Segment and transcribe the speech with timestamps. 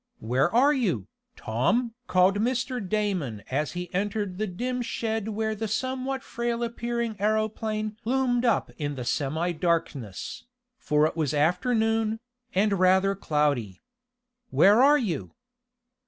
[0.17, 1.05] Where are you,
[1.35, 2.79] Tom?" called Mr.
[2.81, 8.71] Damon as he entered the dim shed where the somewhat frail appearing aeroplane loomed up
[8.79, 10.47] in the semi darkness,
[10.79, 12.19] for it was afternoon,
[12.55, 13.79] and rather cloudy.
[14.49, 15.35] "Where are you?"